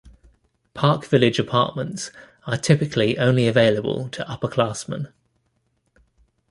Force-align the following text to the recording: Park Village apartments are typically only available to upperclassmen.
Park 0.73 1.05
Village 1.05 1.37
apartments 1.37 2.09
are 2.47 2.57
typically 2.57 3.19
only 3.19 3.47
available 3.47 4.09
to 4.09 4.23
upperclassmen. 4.25 5.09